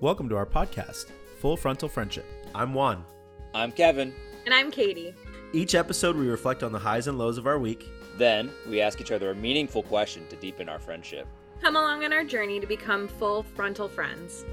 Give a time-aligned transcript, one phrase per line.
[0.00, 1.06] Welcome to our podcast,
[1.40, 2.24] Full Frontal Friendship.
[2.54, 3.04] I'm Juan.
[3.52, 4.14] I'm Kevin.
[4.44, 5.12] And I'm Katie.
[5.52, 7.84] Each episode, we reflect on the highs and lows of our week.
[8.16, 11.26] Then we ask each other a meaningful question to deepen our friendship.
[11.60, 14.44] Come along on our journey to become full frontal friends.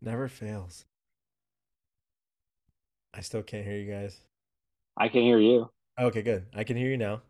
[0.00, 0.84] Never fails.
[3.14, 4.20] I still can't hear you guys.
[4.96, 5.70] I can hear you.
[5.98, 6.46] Okay, good.
[6.52, 7.22] I can hear you now.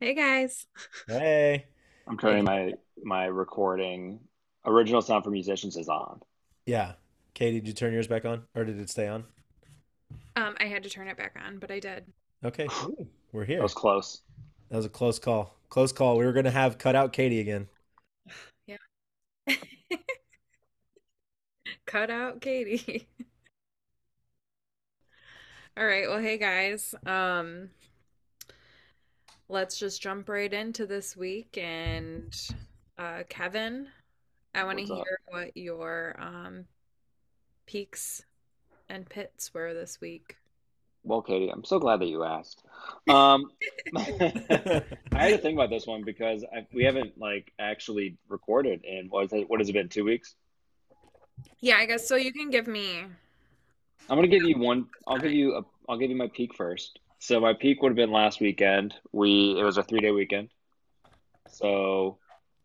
[0.00, 0.66] Hey guys.
[1.06, 1.66] Hey.
[2.08, 2.72] I'm turning my
[3.04, 4.18] my recording.
[4.64, 6.22] Original sound for musicians is on.
[6.64, 6.92] Yeah.
[7.34, 9.24] Katie, did you turn yours back on or did it stay on?
[10.36, 12.04] Um, I had to turn it back on, but I did.
[12.42, 12.66] Okay.
[12.84, 13.58] Ooh, we're here.
[13.58, 14.22] That was close.
[14.70, 15.54] That was a close call.
[15.68, 16.16] Close call.
[16.16, 17.68] We were going to have cut out Katie again.
[18.66, 18.76] Yeah.
[21.86, 23.06] cut out Katie.
[25.76, 26.08] All right.
[26.08, 26.94] Well, hey guys.
[27.04, 27.68] Um,
[29.48, 31.58] let's just jump right into this week.
[31.60, 32.34] And
[32.98, 33.88] uh, Kevin,
[34.54, 35.06] I want to What's up?
[35.06, 36.64] hear what your um,
[37.66, 38.24] peaks
[38.88, 40.36] and pits were this week.
[41.04, 42.62] Well, Katie, I'm so glad that you asked.
[43.08, 43.50] Um,
[43.96, 44.82] I
[45.12, 49.24] had to think about this one because I, we haven't like actually recorded in what
[49.24, 49.50] is it?
[49.50, 49.88] What has it been?
[49.88, 50.36] Two weeks.
[51.60, 52.14] Yeah, I guess so.
[52.14, 53.00] You can give me.
[54.08, 54.86] I'm gonna give you one.
[55.06, 55.56] I'll give you.
[55.56, 57.00] A, I'll give you my peak first.
[57.22, 58.94] So my peak would have been last weekend.
[59.12, 60.48] We it was a three day weekend.
[61.48, 62.18] So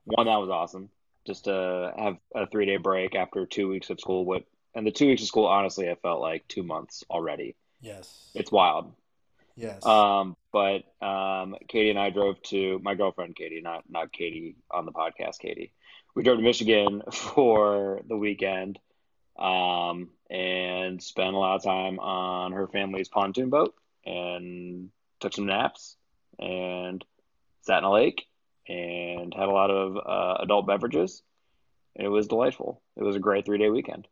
[0.06, 0.90] one that was awesome.
[1.28, 4.26] Just to have a three day break after two weeks of school.
[4.26, 7.56] What and the two weeks of school, honestly, I felt like two months already.
[7.82, 8.32] Yes.
[8.34, 8.94] It's wild.
[9.56, 9.86] Yes.
[9.86, 14.88] Um, but um, Katie and I drove to my girlfriend Katie, not not Katie on
[14.88, 15.38] the podcast.
[15.38, 15.72] Katie,
[16.16, 18.80] we drove to Michigan for the weekend,
[19.38, 23.76] um, and spent a lot of time on her family's pontoon boat,
[24.08, 25.96] and took some naps,
[26.40, 27.04] and
[27.62, 28.26] sat in a lake,
[28.68, 31.22] and had a lot of uh, adult beverages,
[31.96, 32.82] and it was delightful.
[32.96, 34.08] It was a great three day weekend.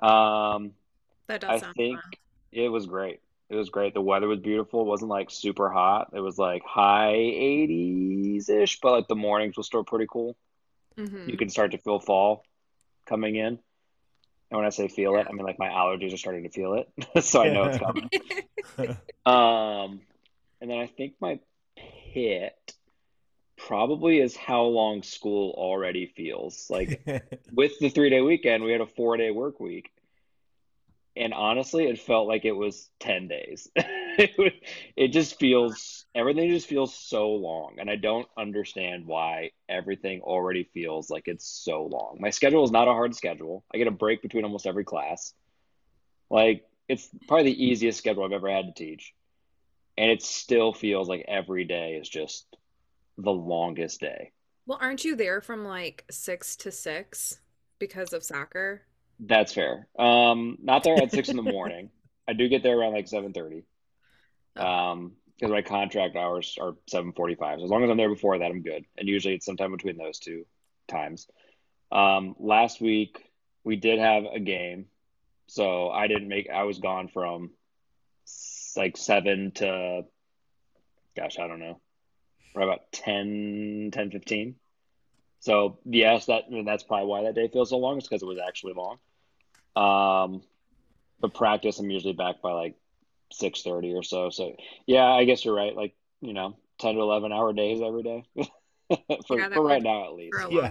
[0.00, 0.72] Um,
[1.28, 2.12] That does I sound think fun.
[2.52, 3.20] it was great.
[3.50, 3.92] It was great.
[3.92, 4.80] The weather was beautiful.
[4.80, 6.10] It wasn't like super hot.
[6.14, 10.36] It was like high 80s ish, but like the mornings were still pretty cool.
[10.96, 11.28] Mhm.
[11.28, 12.44] You can start to feel fall
[13.06, 13.58] coming in.
[14.52, 16.74] And when I say feel it, I mean like my allergies are starting to feel
[16.74, 16.86] it.
[17.24, 18.10] So I know it's coming.
[19.24, 20.00] Um,
[20.60, 21.38] and then I think my
[22.12, 22.74] pit
[23.56, 26.66] probably is how long school already feels.
[26.68, 27.00] Like
[27.52, 29.90] with the three day weekend, we had a four day work week.
[31.14, 33.68] And honestly, it felt like it was 10 days.
[33.76, 34.54] it,
[34.96, 37.76] it just feels, everything just feels so long.
[37.78, 42.16] And I don't understand why everything already feels like it's so long.
[42.18, 43.64] My schedule is not a hard schedule.
[43.74, 45.34] I get a break between almost every class.
[46.30, 49.12] Like, it's probably the easiest schedule I've ever had to teach.
[49.98, 52.46] And it still feels like every day is just
[53.18, 54.32] the longest day.
[54.66, 57.40] Well, aren't you there from like six to six
[57.78, 58.82] because of soccer?
[59.20, 59.86] That's fair.
[59.98, 61.90] Um, not there at six in the morning.
[62.28, 63.64] I do get there around like seven thirty.
[64.56, 67.58] Um, because my contract hours are seven forty five.
[67.58, 68.84] So as long as I'm there before that, I'm good.
[68.96, 70.46] And usually it's sometime between those two
[70.88, 71.26] times.
[71.90, 73.24] Um, last week
[73.64, 74.86] we did have a game,
[75.46, 76.48] so I didn't make.
[76.50, 77.50] I was gone from
[78.76, 80.02] like seven to,
[81.16, 81.80] gosh, I don't know,
[82.54, 84.54] right about 10, 10, 15.
[85.42, 87.98] So yes, that I mean, that's probably why that day feels so long.
[87.98, 88.98] It's because it was actually long.
[89.74, 90.42] Um,
[91.20, 92.76] but practice, I'm usually back by like
[93.32, 94.30] six thirty or so.
[94.30, 94.54] So
[94.86, 95.74] yeah, I guess you're right.
[95.74, 98.24] Like you know, ten to eleven hour days every day
[99.26, 100.36] for, Yeah, for right now at least.
[100.48, 100.70] Yeah.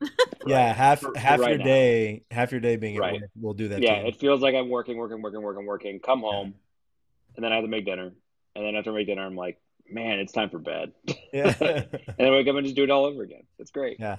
[0.46, 1.64] yeah, half For- for half right your now.
[1.64, 3.20] day, half your day being at Right.
[3.20, 5.98] work will do that Yeah, to it feels like I'm working, working, working, working, working.
[5.98, 6.54] Come home,
[7.34, 8.12] and then I have to make dinner,
[8.54, 9.58] and then after I make dinner, I'm like,
[9.88, 10.92] man, it's time for bed.
[11.32, 11.54] Yeah.
[11.60, 11.86] and
[12.18, 13.42] then I wake up and just do it all over again.
[13.58, 14.00] It's great.
[14.00, 14.16] yeah.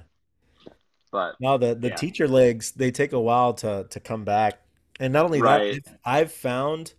[1.12, 1.96] But No, the the Yeah.
[1.96, 4.62] teacher legs they take a while to to come back,
[5.00, 5.80] and not only that, Right.
[6.06, 6.94] I've, I've found,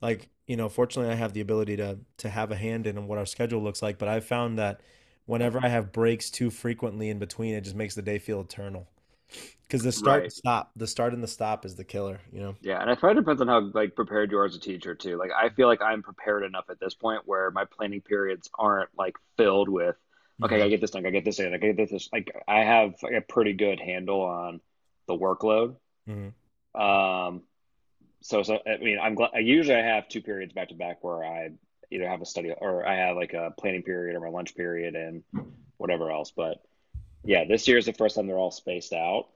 [0.00, 3.18] like you know, fortunately I have the ability to to have a hand in what
[3.18, 4.80] our schedule looks like, but I've found that
[5.26, 8.88] whenever I have breaks too frequently in between, it just makes the day feel eternal.
[9.62, 10.32] Because the start and Right.
[10.32, 12.54] stop, the start and the stop is the killer, you know.
[12.60, 15.16] Yeah, and it probably depends on how like prepared you are as a teacher too.
[15.16, 18.90] Like I feel like I'm prepared enough at this point where my planning periods aren't
[18.98, 19.96] like filled with,
[20.44, 22.10] okay, I gotta get this done, I get this in, I get this.
[22.12, 24.60] Like I have like, a pretty good handle on
[25.06, 25.76] the workload.
[26.06, 26.32] Mhm.
[26.78, 27.42] Um,
[28.20, 29.30] so so I mean, I'm glad.
[29.34, 31.50] I usually I have two periods back to back where I
[31.90, 34.94] either have a study or I have like a planning period or my lunch period
[34.94, 35.22] and
[35.78, 36.30] whatever else.
[36.30, 36.62] But
[37.24, 39.28] yeah, this year is the first time they're all spaced out.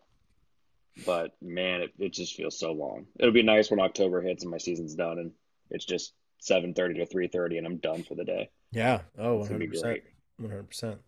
[1.04, 3.06] But man, it, it just feels so long.
[3.18, 5.32] It'll be nice when October hits and my season's done and
[5.70, 8.50] it's just seven thirty to three thirty, and I'm done for the day.
[8.72, 9.00] Yeah.
[9.18, 9.82] Oh, It's 100%.
[9.82, 10.04] great.
[10.40, 10.98] 100%.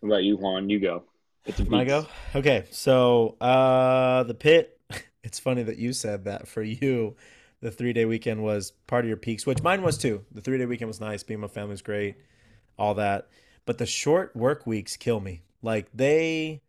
[0.00, 0.68] What about you, Juan?
[0.68, 1.04] You go.
[1.44, 2.06] Can I go?
[2.34, 2.64] Okay.
[2.70, 4.80] So, uh, the pit,
[5.24, 7.16] it's funny that you said that for you,
[7.60, 10.24] the three day weekend was part of your peaks, which mine was too.
[10.32, 11.22] The three day weekend was nice.
[11.22, 12.16] Being with my family was great,
[12.78, 13.28] all that.
[13.64, 15.42] But the short work weeks kill me.
[15.62, 16.62] Like they,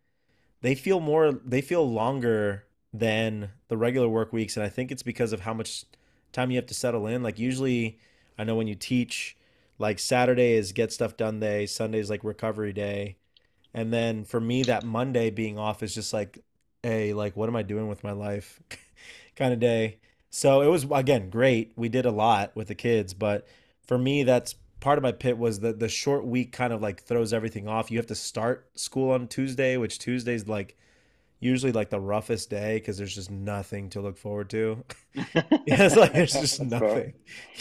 [0.60, 4.56] they feel more, they feel longer than the regular work weeks.
[4.56, 5.84] And I think it's because of how much
[6.32, 7.22] time you have to settle in.
[7.22, 7.98] Like usually,
[8.38, 9.36] I know when you teach,
[9.78, 13.16] like Saturday is get stuff done day, Sunday is like recovery day.
[13.74, 16.42] And then for me, that Monday being off is just like
[16.82, 18.60] a like, what am I doing with my life
[19.36, 19.98] kind of day.
[20.30, 21.72] So it was again great.
[21.76, 23.46] We did a lot with the kids, but
[23.86, 27.02] for me, that's part of my pit was that the short week kind of like
[27.02, 27.90] throws everything off.
[27.90, 30.76] You have to start school on Tuesday, which Tuesday's like
[31.40, 34.84] usually like the roughest day because there's just nothing to look forward to.
[35.66, 37.12] Yeah, it's like there's just nothing.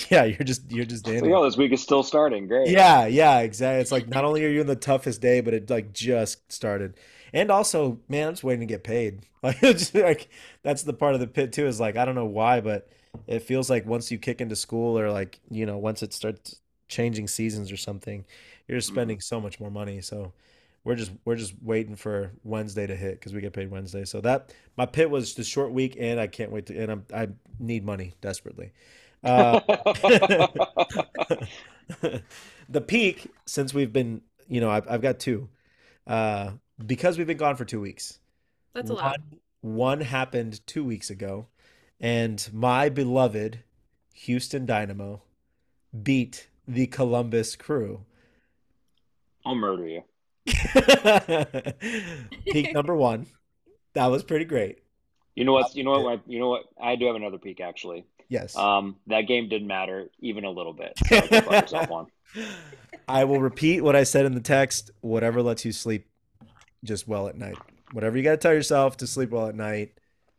[0.10, 2.48] Yeah, you're just you're just in like, oh, this week is still starting.
[2.48, 2.69] Great.
[2.69, 3.81] Yeah, yeah, exactly.
[3.81, 6.96] It's like not only are you in the toughest day, but it like just started.
[7.34, 9.25] And also, man, I'm just waiting to get paid.
[9.44, 10.30] Like, it's like
[10.64, 12.90] that's the part of the pit too, is like I don't know why, but
[13.28, 16.60] it feels like once you kick into school or like, you know, once it starts
[16.88, 18.25] changing seasons or something,
[18.68, 20.01] you're just spending so much more money.
[20.01, 20.34] So
[20.84, 24.06] we're just we're just waiting for Wednesday to hit because we get paid Wednesday.
[24.06, 26.78] So that my pit was the short week, and I can't wait to.
[26.78, 27.28] And I'm, I
[27.60, 28.72] need money desperately.
[29.24, 29.60] Uh,
[32.69, 35.50] the peak since we've been, you know, I've, I've got two,
[36.06, 36.51] uh,
[36.86, 38.19] because we've been gone for two weeks.
[38.74, 39.19] That's a lot.
[39.62, 41.48] One, one happened two weeks ago,
[42.00, 43.60] and my beloved
[44.13, 45.22] Houston Dynamo
[46.04, 48.02] beat the Columbus Crew.
[49.46, 50.04] I'll murder you.
[52.52, 53.28] Peak number one.
[53.94, 54.80] That was pretty great.
[55.36, 55.75] You know what?
[55.75, 56.22] You know what?
[56.28, 56.64] You know what?
[56.81, 58.06] I do have another peak actually.
[58.30, 58.58] Yes.
[58.58, 60.94] Um, that game didn't matter even a little bit.
[61.08, 62.08] So go fuck yourself, Juan.
[63.08, 64.92] I will repeat what I said in the text.
[65.02, 66.08] Whatever lets you sleep
[66.84, 67.58] just well at night.
[67.94, 69.94] Whatever you got to tell yourself to sleep well at night,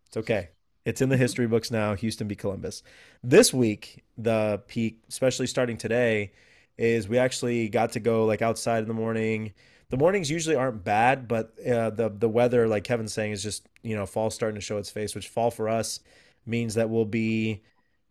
[0.06, 0.50] it's okay.
[0.88, 1.94] It's in the history books now.
[1.94, 2.82] Houston beat Columbus.
[3.22, 6.32] This week, the peak, especially starting today,
[6.78, 9.52] is we actually got to go like outside in the morning.
[9.90, 13.68] The mornings usually aren't bad, but uh, the the weather, like Kevin's saying, is just
[13.82, 15.14] you know fall starting to show its face.
[15.14, 16.00] Which fall for us
[16.46, 17.60] means that we'll be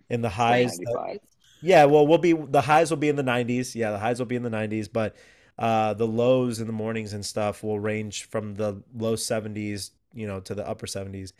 [0.07, 0.77] in the highs.
[0.77, 1.17] 95.
[1.63, 3.73] Yeah, well, we'll be the highs will be in the 90s.
[3.73, 5.15] Yeah, the highs will be in the 90s, but
[5.57, 10.27] uh, the lows in the mornings and stuff will range from the low 70s, you
[10.27, 11.33] know, to the upper 70s.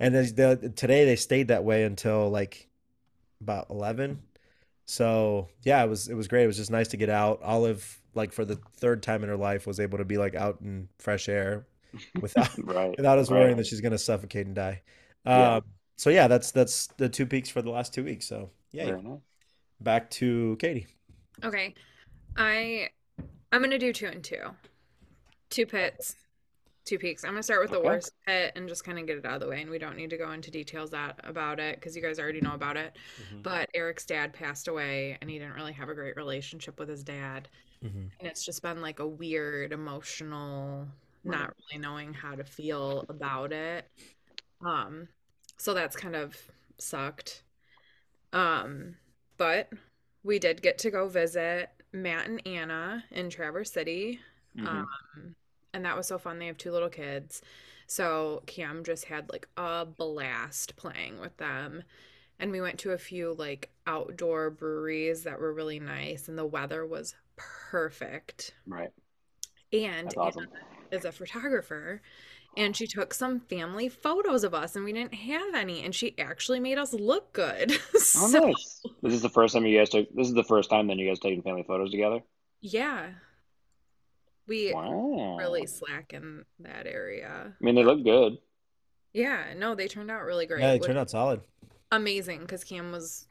[0.00, 2.68] And then the, today they stayed that way until like
[3.40, 4.20] about 11.
[4.86, 6.44] So yeah, it was it was great.
[6.44, 7.40] It was just nice to get out.
[7.42, 10.60] Olive, like for the third time in her life, was able to be like out
[10.62, 11.66] in fresh air
[12.20, 12.96] without Right.
[12.96, 13.38] without us Right.
[13.40, 14.82] worrying that she's gonna suffocate and die.
[15.24, 15.56] Yeah.
[15.56, 15.62] Um,
[15.96, 18.26] so yeah, that's that's the two peaks for the last two weeks.
[18.26, 19.18] So yeah, nice.
[19.80, 20.86] back to Katie.
[21.44, 21.74] Okay.
[22.36, 22.88] I
[23.52, 24.42] I'm gonna do two and two.
[25.50, 26.14] Two pits,
[26.90, 27.24] two peaks.
[27.24, 27.86] I'm gonna start with the Okay.
[27.86, 29.96] worst pit and just kind of get it out of the way, and we don't
[29.96, 32.96] need to go into details that about it because you guys already know about it.
[33.42, 37.04] But Eric's dad passed away, and he didn't really have a great relationship with his
[37.04, 37.48] dad,
[37.82, 38.10] Mhm.
[38.18, 40.88] and it's just been like a weird, emotional,
[41.22, 43.88] not really knowing how to feel about it.
[44.60, 45.08] Um,
[45.58, 46.36] so that's kind of
[46.78, 47.44] sucked.
[48.32, 48.96] Um,
[49.36, 49.72] but
[50.24, 54.20] we did get to go visit Matt and Anna in Traverse City.
[54.56, 54.66] Mhm.
[54.66, 55.36] Um,
[55.72, 56.38] and that was so fun.
[56.38, 57.42] They have two little kids.
[57.86, 61.82] So Cam just had like a blast playing with them.
[62.38, 66.46] And we went to a few like outdoor breweries that were really nice, and the
[66.46, 68.54] weather was perfect.
[68.66, 68.90] Right.
[69.72, 70.44] And That's awesome.
[70.50, 72.00] Anna is a photographer,
[72.56, 76.18] and she took some family photos of us, and we didn't have any, and she
[76.18, 77.72] actually made us look good.
[78.16, 78.82] Oh, nice.
[79.02, 80.08] This is the first time you guys took.
[80.14, 82.20] This is the first time then you guys taking family photos together.
[82.60, 83.10] yeah,
[84.50, 85.36] we Wow.
[85.38, 87.54] really slack in that area.
[87.60, 88.34] I mean, they look good.
[89.12, 90.60] Yeah, no, they turned out really great.
[90.60, 91.40] Yeah, they turned out solid.
[91.92, 93.26] amazing because Cam was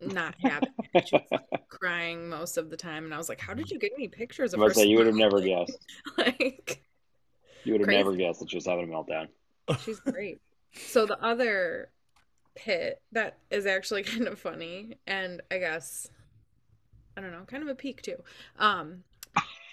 [0.00, 0.66] not happy.
[1.04, 3.92] She was crying most of the time, and I was like, "How did you get
[3.94, 5.78] any pictures of was her?" say, you would have never guessed.
[6.18, 6.82] Like,
[7.64, 9.28] You would have never guessed that she was having a meltdown.
[9.84, 10.40] she's great.
[10.74, 11.90] So the other
[12.56, 16.10] pit that is actually kind of funny, and I guess
[17.16, 18.16] I don't know, kind of a peak too.
[18.58, 19.04] Um,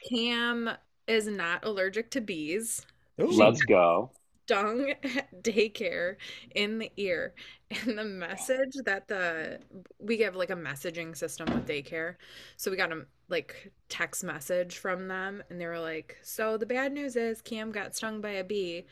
[0.07, 0.69] Cam
[1.07, 2.85] is not allergic to bees.
[3.21, 3.27] Ooh.
[3.31, 4.11] Let's go.
[4.47, 6.15] stung at daycare
[6.55, 7.33] in the ear
[7.69, 9.59] and the message that the
[9.99, 12.15] we have like a messaging system with daycare
[12.57, 16.65] so we got a like text message from them and they were like so the
[16.65, 18.85] bad news is cam got stung by a bee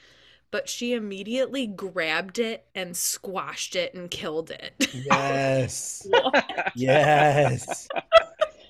[0.52, 4.74] but she immediately grabbed it and squashed it and killed it.
[4.94, 6.08] Yes.
[6.76, 7.88] Yes.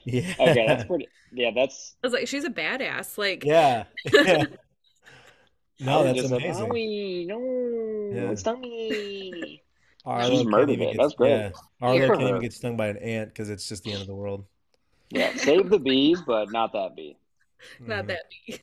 [0.08, 0.34] Yeah.
[0.40, 1.08] Okay, that's pretty.
[1.34, 1.96] Yeah, that's.
[2.02, 3.18] I was like, she's a badass.
[3.18, 3.84] Like, Yeah.
[4.14, 4.46] Yeah.
[5.80, 6.68] No, that's was just like, amazing.
[6.70, 8.32] "Mommy, no, Yeah.
[8.32, 9.62] it's not me.
[10.06, 10.92] Arlo She's murdered even it.
[10.94, 11.30] get- That's great.
[11.30, 11.50] Yeah.
[11.82, 14.02] Arlo Good can't for even get stung by an ant because it's just the end
[14.02, 14.46] of the world.
[15.12, 17.18] Yeah, save the bees, but not that bee.
[17.80, 18.08] not Mhm.
[18.08, 18.60] that bee.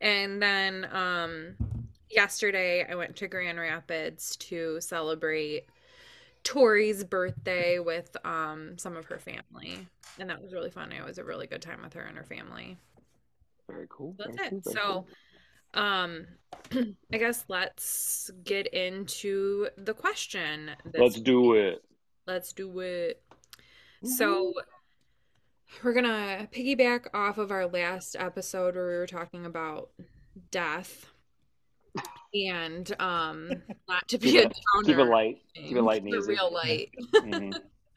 [0.00, 1.56] and then um
[2.10, 5.66] yesterday I went to Grand Rapids to celebrate
[6.46, 9.88] Tori's birthday with um some of her family.
[10.20, 10.92] And that was really fun.
[10.92, 12.78] It was a really good time with her and her family.
[13.68, 14.14] Very cool.
[14.16, 14.64] That's very it.
[14.64, 15.06] very So
[15.74, 16.26] um
[17.12, 20.70] I guess let's get into the question.
[20.94, 21.82] let's do it.
[22.28, 23.20] Let's do it.
[24.04, 24.52] So
[25.82, 29.90] we're gonna piggyback off of our last episode where we were talking about
[30.52, 31.06] death
[32.44, 33.48] and um
[33.88, 35.38] not to be Keep a it- downer Keep it light.
[35.54, 36.28] Keep it light and the easy.
[36.32, 37.54] real light Mhm.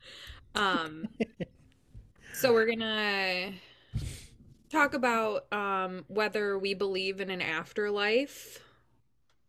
[0.55, 1.07] um
[2.33, 3.53] so we're gonna
[4.71, 8.59] talk about um whether we believe in an afterlife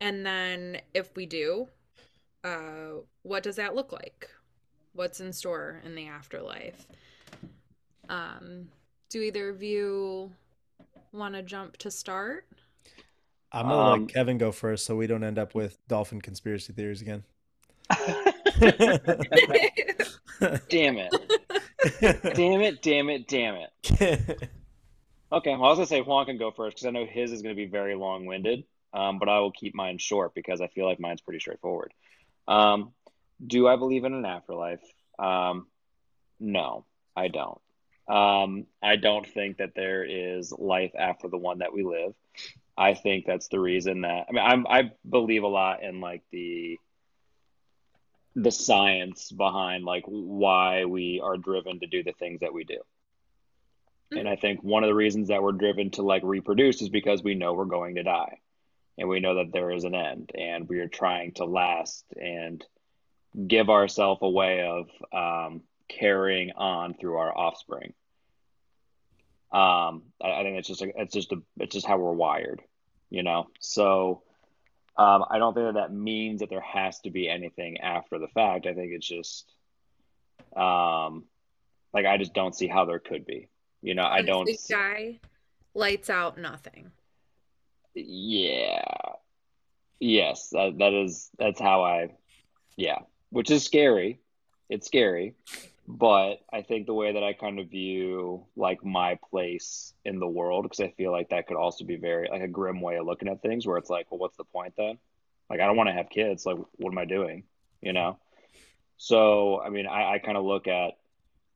[0.00, 1.68] and then if we do
[2.44, 4.28] uh what does that look like
[4.94, 6.87] what's in store in the afterlife
[8.09, 8.66] um
[9.09, 10.30] do either of you
[11.12, 12.47] want to jump to start
[13.52, 16.73] I'm gonna Um, let Kevin go first so we don't end up with dolphin conspiracy
[16.73, 17.25] theories again.
[20.69, 21.12] damn it!
[22.35, 22.83] Damn it!
[22.83, 23.26] Damn it!
[23.28, 24.50] Damn it!
[25.33, 27.42] Okay, well, I was gonna say Juan can go first because I know his is
[27.42, 28.64] gonna be very long-winded.
[28.92, 31.92] Um, but I will keep mine short because I feel like mine's pretty straightforward.
[32.49, 32.92] Um,
[33.45, 34.83] do I believe in an afterlife?
[35.19, 35.69] Um,
[36.40, 36.85] no,
[37.16, 37.61] I don't.
[38.09, 42.14] Um, I don't think that there is life after the one that we live.
[42.77, 46.23] I think that's the reason that I mean I'm, I believe a lot in like
[46.31, 46.79] the
[48.37, 52.79] the science behind like why we are driven to do the things that we do.
[54.12, 57.23] And I think one of the reasons that we're driven to like reproduce is because
[57.23, 58.39] we know we're going to die
[58.99, 62.65] and we know that there is an end and we are trying to last and
[63.47, 67.93] give ourselves a way of um, carrying on through our offspring.
[69.52, 72.62] Um, I, I think it's just a, it's just a, it's just how we're wired,
[73.11, 73.49] you know.
[73.61, 74.23] So
[74.97, 78.28] um, I don't think that that means that there has to be anything after the
[78.28, 78.66] fact.
[78.66, 79.52] I think it's just
[80.57, 81.25] um,
[81.92, 83.49] like I just don't see how there could be.
[83.83, 84.49] You know, I don't.
[84.69, 85.21] guy
[85.75, 86.90] lights out nothing
[87.95, 88.83] Yeah.
[89.99, 92.11] Yes, that that is that's how I
[92.76, 94.21] yeah, which is scary.
[94.71, 95.35] It's scary,
[95.99, 100.28] but I think the way that I kind of view like my place in the
[100.28, 103.06] world because I feel like that could also be very like a grim way of
[103.06, 104.99] looking at things where it's like, well, what's the point then?
[105.49, 107.44] Like I don't want to have kids, like what am I doing?
[107.80, 108.18] You know?
[108.99, 110.92] So, I mean, I I kind of look at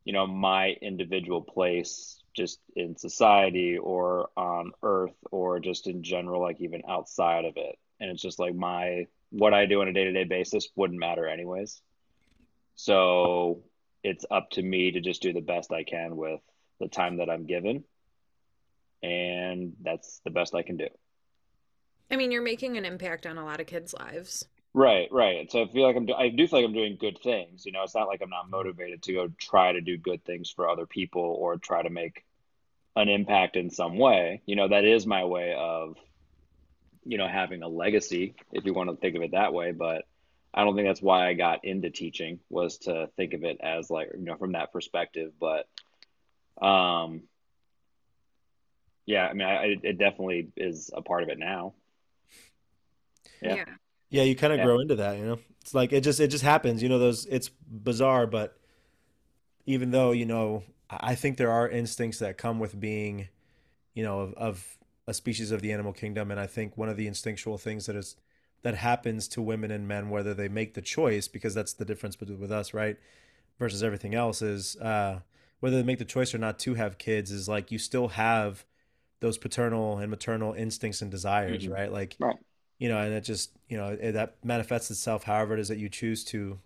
[0.05, 6.43] you know my individual place just in society or on earth or just in general
[6.43, 9.93] like even outside of it and it's just like my what i do on a
[9.93, 11.81] day-to-day basis wouldn't matter anyways
[12.75, 13.63] so
[14.05, 16.41] it's up to me to just do the best i can with
[16.79, 17.83] the time that i'm given
[19.03, 20.89] and that's the best i can do
[22.11, 24.47] i mean you're making an impact on a lot of kids lives
[24.77, 25.51] Right, right.
[25.53, 27.65] So I feel like I'm, do- I do feel like I'm doing good things.
[27.65, 30.51] You know, it's not like I'm not motivated to go try to do good things
[30.51, 32.25] for other people or try to make
[32.97, 34.43] an impact in some way.
[34.47, 35.97] You know, that is my way of,
[37.05, 39.71] you know, having a legacy, if you want to think of it that way.
[39.71, 40.07] But
[40.55, 43.91] I don't think that's why I got into teaching was to think of it as
[43.91, 45.33] like, you know, from that perspective.
[45.41, 45.67] But,
[46.65, 47.23] um,
[49.05, 51.75] yeah, I mean, I, I, it definitely is a part of it now.
[53.43, 53.65] Yeah.
[54.11, 54.65] Yeah, you kind of Yeah.
[54.65, 55.39] grow into that, you know.
[55.61, 58.57] It's like it just it just happens, you know, those it's bizarre, but
[59.67, 63.29] even though, you know, I I think there are instincts that come with being,
[63.95, 66.97] you know, of, of a species of the animal kingdom, and I think one of
[66.97, 68.17] the instinctual things that is
[68.65, 72.17] that happens to women and men, whether they make the choice, because that's the difference
[72.17, 72.97] between with us, right,
[73.59, 75.21] versus everything else, is uh,
[75.61, 78.65] whether they make the choice or not to have kids, is like you still have
[79.21, 81.73] those paternal and maternal instincts and desires, Mhm.
[81.73, 81.93] right?
[81.93, 82.37] Like Right.
[82.79, 85.79] you know, and it just, you know, it, that manifests itself however it is that
[85.79, 86.59] you choose to.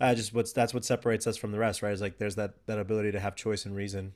[0.00, 1.92] Uh, just what's that's what separates us from the rest, right?
[1.92, 4.12] Is like there's that that ability to have choice and reason.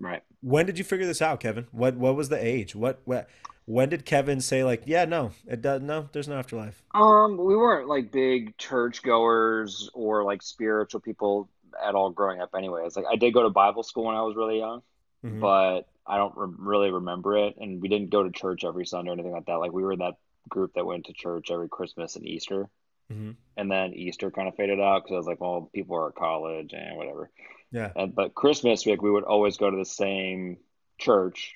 [0.00, 0.22] Right.
[0.40, 1.66] When did you figure this out, Kevin?
[1.72, 2.74] What what was the age?
[2.76, 3.28] What what
[3.68, 6.82] when did Kevin say like, yeah, no, it does no, there's no afterlife.
[6.94, 11.50] Um, we weren't like big church goers or like spiritual people
[11.84, 12.96] at all growing up anyways.
[12.96, 14.82] Like I did go to Bible school when I was really young,
[15.24, 15.40] Mhm.
[15.40, 17.56] but I don't re really remember it.
[17.58, 19.56] And we didn't go to church every Sunday or anything like that.
[19.58, 20.16] Like we were in that
[20.48, 22.70] group that went to church every Christmas and Easter,
[23.08, 26.08] hmm and then Easter kind of faded out because I was like, well, people are
[26.08, 27.30] at college and whatever.
[27.70, 27.92] Yeah.
[27.96, 30.58] And, but Christmas week, we would always go to the same
[30.98, 31.54] church,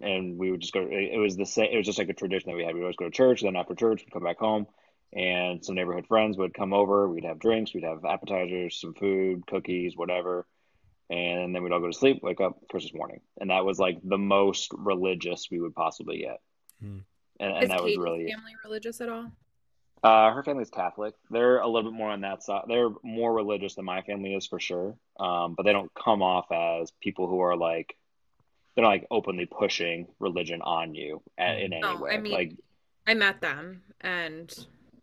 [0.00, 0.80] and we would just go.
[0.80, 1.68] It, it was the same.
[1.72, 2.74] It was just like a tradition that we had.
[2.74, 3.42] We would always go to church.
[3.42, 4.66] Then after church, we'd come back home,
[5.12, 7.08] and some neighborhood friends would come over.
[7.08, 7.74] We'd have drinks.
[7.74, 10.46] We'd have appetizers, some food, cookies, whatever,
[11.08, 12.20] and then we'd all go to sleep.
[12.22, 16.40] Wake up Christmas morning, and that was like the most religious we would possibly get.
[16.80, 16.98] Hmm.
[17.38, 19.32] And, and Is that was really family religious at all?
[20.02, 21.14] uh, her family's Catholic.
[21.30, 22.62] They're a little bit more on that side.
[22.68, 24.96] They're more religious than my family is for sure.
[25.18, 27.94] Um, but they don't come off as people who are like
[28.74, 32.12] they're not like openly pushing religion on you in any No, way.
[32.14, 32.52] I mean, like
[33.06, 34.54] I met them and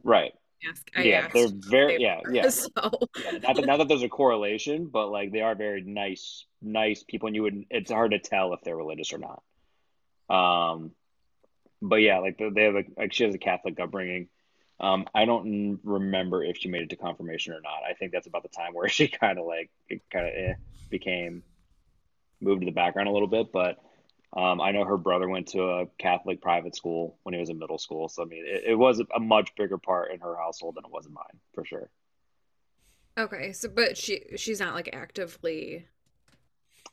[0.03, 0.33] right.
[0.69, 0.89] ask.
[0.95, 2.50] I Yeah, they're very they yeah, were, yeah.
[2.50, 2.69] So
[3.15, 7.03] Yeah, Not that, not that there's a correlation, but like they are very nice, nice
[7.03, 9.43] people, and you would it's hard to tell if they're religious or not.
[10.29, 10.91] Um,
[11.81, 14.29] but yeah, like they they have a like she has a Catholic upbringing.
[14.79, 17.83] Um, I don't remember if she made it to confirmation or not.
[17.89, 19.71] I think that's about the time where she kind of like
[20.12, 20.53] kind of eh,
[20.89, 21.43] became
[22.41, 23.51] moved to the background a little bit.
[23.51, 23.77] But
[24.36, 27.58] um, I know her brother went to a Catholic private school when he was in
[27.60, 30.75] middle school, so I mean it, it was a much bigger part in her household
[30.75, 31.89] than it was in mine for sure.
[33.17, 35.86] okay, so but she she's not like actively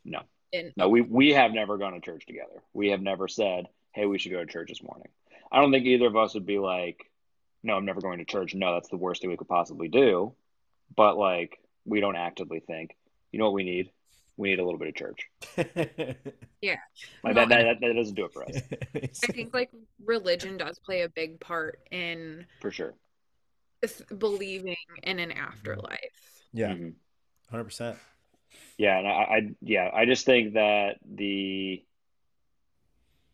[0.05, 0.21] No.
[0.53, 0.73] in.
[0.77, 2.63] No, we we have never gone to church together.
[2.73, 5.09] We have never said, "Hey, we should go to church this morning."
[5.53, 7.11] I don't think either of us would be like,
[7.63, 10.35] "No, I'm never going to church." No, that's the worst thing we could possibly do.
[10.97, 12.97] But like, we don't actively think,
[13.33, 13.91] "You know what we need?
[14.37, 15.29] We need a little bit of church."
[17.23, 18.57] Like No, that, that that doesn't do it for us,
[19.23, 19.71] I think like
[20.05, 22.95] religion does play a big part in for sure.
[23.83, 25.99] th- believing in an afterlife.
[26.53, 26.95] yeah, Mhm.
[27.51, 27.99] hundred percent.
[28.79, 31.85] Yeah, and I, I yeah, I just think that the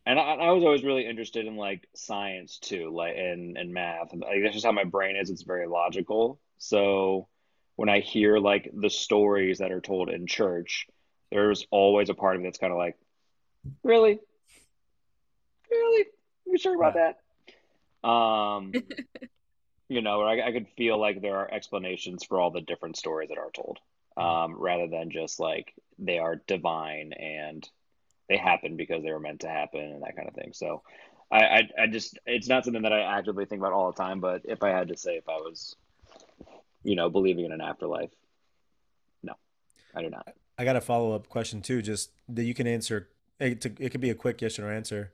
[0.07, 4.13] and I, I was always really interested in like science too, like and and math.
[4.13, 5.31] And like, that's just how my brain is.
[5.31, 6.41] It's very logical.
[6.59, 7.29] So
[7.81, 10.87] when I hear like the stories that are told in church,
[11.33, 12.99] there's always a part of me that's kind of like,
[13.83, 14.21] really,
[15.71, 16.93] really, are you sure about
[18.03, 18.07] that?
[18.07, 18.75] Um,
[19.89, 23.31] you know, I, I could feel like there are explanations for all the different stories
[23.31, 23.79] that are told
[24.15, 27.67] um, rather than just like they are divine and
[28.29, 30.51] they happen because they were meant to happen and that kind of thing.
[30.53, 30.83] So
[31.33, 34.21] I, I, I just, it's not something that I actively think about all the time,
[34.21, 35.77] but if I had to say if I was,
[36.83, 38.11] you know, believing in an afterlife,
[39.23, 39.35] no,
[39.95, 40.35] I do not.
[40.59, 43.09] I got a follow up question too, just that you can answer.
[43.39, 45.13] It, it could be a quick yes or no answer.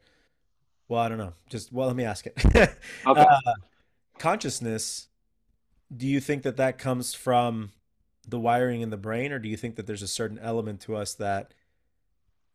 [0.88, 1.32] Well, I don't know.
[1.48, 2.36] Just well, let me ask it.
[3.06, 3.20] Okay.
[3.20, 3.52] Uh,
[4.18, 5.08] consciousness.
[5.96, 7.70] Do you think that that comes from
[8.26, 10.96] the wiring in the brain, or do you think that there's a certain element to
[10.96, 11.54] us that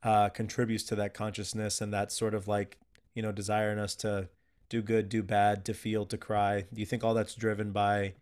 [0.03, 2.77] uh, contributes to that consciousness and that sort of like
[3.13, 4.27] you know desire in us to
[4.69, 6.65] do good, do bad, to feel, to cry?
[6.73, 8.13] Do you think all that's driven by,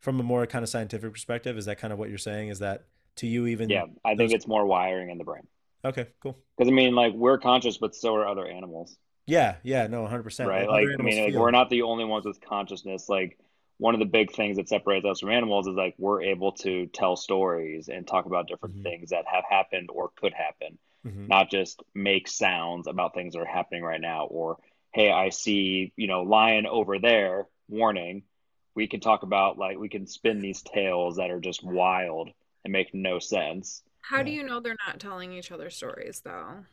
[0.00, 1.56] from a more kind of scientific perspective?
[1.58, 2.48] Is that kind of what you're saying?
[2.48, 2.84] Is that
[3.16, 3.68] to you even?
[3.68, 5.46] yeah, I think those- it's more wiring in the brain.
[5.84, 6.36] Okay, cool.
[6.56, 8.96] Because I mean, like we're conscious, but so are other animals.
[9.26, 10.48] Yeah, yeah, no, 100%.
[10.48, 10.68] right?
[10.68, 13.08] Other Like, I mean, like, we're not the only ones with consciousness.
[13.08, 13.38] Like,
[13.78, 16.86] one of the big things that separates us from animals is like we're able to
[16.86, 18.82] tell stories and talk about different Mhm.
[18.84, 21.28] things that have happened or could happen, Mhm.
[21.28, 24.26] not just make sounds about things that are happening right now.
[24.26, 24.58] Or,
[24.92, 28.22] hey, I see, you know, lion over there, warning.
[28.76, 32.30] We can talk about like we can spin these tales that are just wild
[32.64, 33.82] and make no sense.
[34.02, 36.64] How do you know they're not telling each other stories though?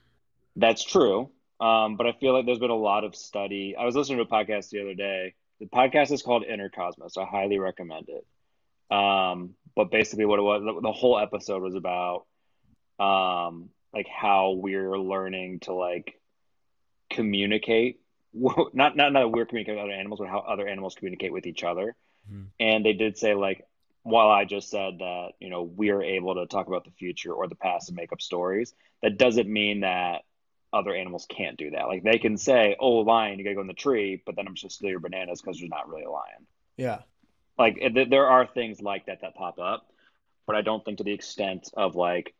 [0.56, 1.32] That's true.
[1.60, 3.76] Um, but I feel like there's been a lot of study.
[3.80, 5.34] I was listening to a podcast the other day.
[5.60, 7.18] The podcast is called Inner Cosmos.
[7.18, 8.96] I highly recommend it.
[8.96, 12.26] Um, but basically, what it was, the, the whole episode was about,
[13.00, 16.20] um, like how we're learning to like
[17.10, 18.00] communicate.
[18.74, 21.46] Not not not that we're communicating with other animals, but how other animals communicate with
[21.46, 21.96] each other.
[22.32, 22.48] Mhm.
[22.60, 23.66] And they did say like,
[24.02, 27.32] while I just said that you know we are able to talk about the future
[27.34, 30.24] or the past and make up stories, that doesn't mean that
[30.72, 31.88] other animals can't do that.
[31.88, 34.56] Like they can say, "Oh, lion, you gotta go in the tree," but then I'm
[34.56, 36.48] just steal your bananas because there's not really a lion.
[36.78, 37.02] Yeah.
[37.58, 39.88] Like th- there are things like that that pop up,
[40.48, 42.34] but I don't think to the extent of like,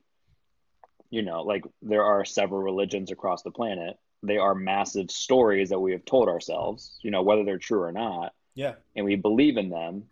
[1.12, 3.98] you know, like there are several religions across the planet.
[4.24, 7.92] They are massive stories that we have told ourselves, you know, whether they're true or
[7.92, 8.76] not, Yeah.
[8.96, 10.10] and we believe in them,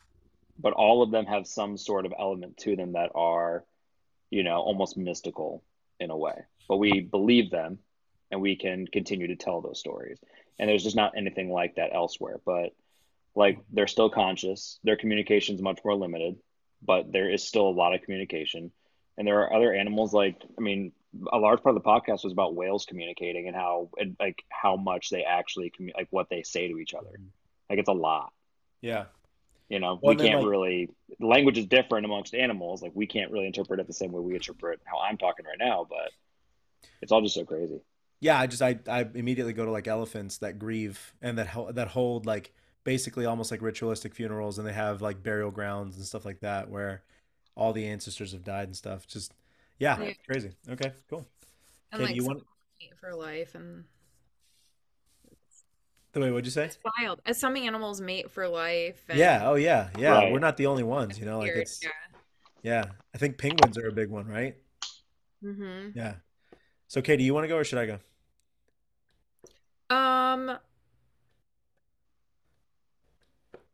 [0.60, 3.64] but all of them have some sort of element to them that are,
[4.30, 5.64] you know, almost mystical
[6.00, 6.44] in a way.
[6.68, 7.80] But we believe them
[8.32, 10.20] and we can continue to tell those stories.
[10.60, 12.40] And there's just not anything like that elsewhere.
[12.46, 12.74] But
[13.34, 16.38] like they're still conscious, their communication is much more limited,
[16.82, 18.72] but there is still a lot of communication.
[19.18, 20.92] And there are other animals like, I mean,
[21.32, 24.76] a large part of the podcast was about whales communicating and how and like how
[24.76, 27.20] much they actually commu- like what they say to each other.
[27.70, 28.32] Like it's a lot.
[28.82, 29.06] Yeah.
[29.70, 32.82] You know, Well, we can't like- really language is different amongst animals.
[32.82, 35.58] Like we can't really interpret it the same way we interpret how I'm talking right
[35.60, 36.12] now, but
[37.02, 37.82] it's all just so crazy.
[38.20, 41.72] Yeah, I just I I immediately go to like elephants that grieve and that ho
[41.72, 46.06] that hold like basically almost like ritualistic funerals and they have like burial grounds and
[46.06, 47.04] stuff like that where
[47.56, 49.08] all the ancestors have died and stuff.
[49.08, 49.34] Just
[49.82, 50.14] yeah, Yeah.
[50.28, 50.52] crazy.
[50.70, 51.28] Okay, cool.
[51.92, 52.44] And Okay, like you want
[53.00, 53.84] for life and
[56.14, 56.66] the way what'd you say?
[56.66, 57.20] it's wild.
[57.26, 59.90] As some animals mate for life and Yeah, oh yeah.
[59.98, 60.32] Yeah, Right.
[60.32, 61.90] we're not the only ones, you know, like it's yeah.
[62.62, 62.86] yeah.
[63.14, 64.56] I think penguins are a big one, right?
[65.44, 65.98] Mm-hmm.
[65.98, 66.16] Yeah.
[66.88, 68.00] So Katie, you want to go or should I go?
[69.90, 70.58] Um,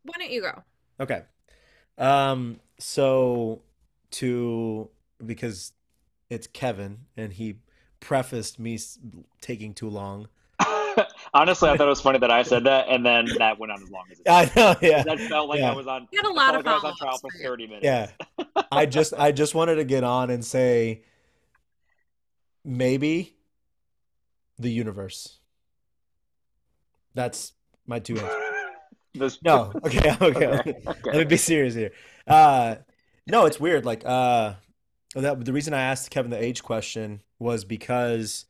[0.04, 0.64] why don't you go?
[1.00, 1.24] Okay.
[1.98, 3.62] Um, so
[4.12, 4.90] to
[5.26, 5.74] because
[6.30, 7.60] it's Kevin and he
[8.00, 8.80] prefaced me
[9.42, 10.28] taking too long.
[11.34, 13.82] Honestly, I thought it was funny that I said that, and then that went on
[13.84, 14.32] as long as it did.
[14.32, 15.04] I know, yeah.
[15.04, 15.72] That felt like Yeah.
[15.72, 16.08] I was on.
[16.12, 17.86] You had a lot of like I was on trial for for 30 minutes.
[17.86, 18.10] Yeah.
[18.72, 21.04] I just I just wanted to get on and say
[22.66, 23.36] maybe
[24.58, 25.38] the universe.
[27.14, 27.54] That's
[27.86, 28.34] my two answers.
[29.14, 30.46] This- No, okay, okay.
[30.48, 30.74] Okay,
[31.06, 31.92] Let me be serious here.
[32.28, 32.76] Uh,
[33.26, 33.84] no, it's weird.
[33.84, 34.54] Like, uh,
[35.18, 38.46] Oh, that the reason I asked Kevin the age question was because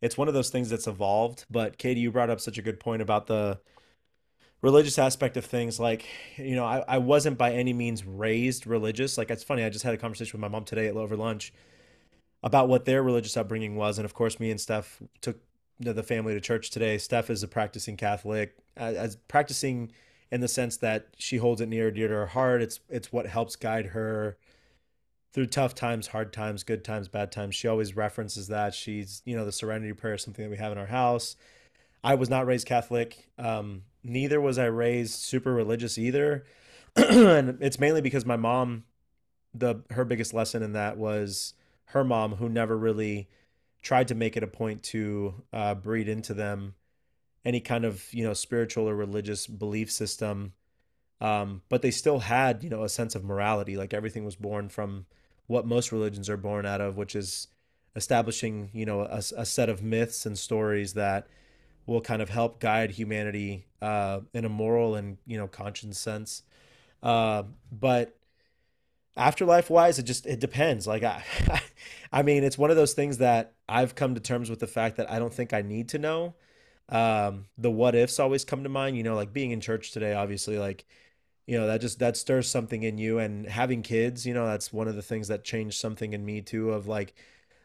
[0.00, 1.46] it's one of those things that's evolved.
[1.50, 3.58] But Katie, you brought up such a good point about the
[4.60, 5.80] religious aspect of things.
[5.80, 6.06] Like,
[6.36, 9.18] you know, I, I wasn't by any means raised religious.
[9.18, 9.64] Like, it's funny.
[9.64, 11.52] I just had a conversation with my mom today over lunch
[12.44, 15.40] about what their religious upbringing was, and of course, me and Steph took
[15.80, 16.98] the family to church today.
[16.98, 19.90] Steph is a practicing Catholic, as practicing
[20.30, 22.62] in the sense that she holds it near and dear to her heart.
[22.62, 24.36] It's it's what helps guide her
[25.32, 27.54] through tough times, hard times, good times, bad times.
[27.54, 28.74] She always references that.
[28.74, 31.36] She's, you know, the serenity prayer is something that we have in our house.
[32.04, 33.28] I was not raised Catholic.
[33.38, 36.44] Um, neither was I raised super religious either.
[36.96, 38.84] and it's mainly because my mom,
[39.54, 41.54] the her biggest lesson in that was
[41.86, 43.28] her mom, who never really
[43.82, 46.74] tried to make it a point to uh, breed into them
[47.44, 50.52] any kind of you know spiritual or religious belief system
[51.20, 54.68] um, but they still had you know a sense of morality like everything was born
[54.68, 55.06] from
[55.46, 57.48] what most religions are born out of which is
[57.94, 61.26] establishing you know a, a set of myths and stories that
[61.86, 66.42] will kind of help guide humanity uh, in a moral and you know conscience sense.
[67.02, 68.16] Uh, but
[69.16, 70.86] afterlife wise it just it depends.
[70.86, 71.22] Like I,
[72.12, 74.96] I mean it's one of those things that i've come to terms with the fact
[74.96, 76.34] that i don't think i need to know.
[76.88, 80.14] Um the what ifs always come to mind you know like being in church today
[80.14, 80.84] obviously like
[81.46, 84.72] you know that just that stirs something in you and having kids you know that's
[84.72, 87.14] one of the things that changed something in me too of like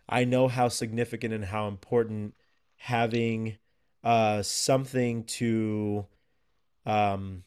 [0.09, 2.33] i know how significant and how important
[2.77, 3.57] having
[4.03, 6.05] uh something to
[6.85, 7.43] um